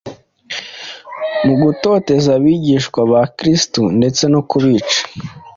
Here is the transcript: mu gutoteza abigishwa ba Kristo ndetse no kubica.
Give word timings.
mu 1.45 1.53
gutoteza 1.63 2.29
abigishwa 2.37 2.99
ba 3.11 3.21
Kristo 3.37 3.81
ndetse 3.97 4.23
no 4.33 4.41
kubica. 4.49 4.99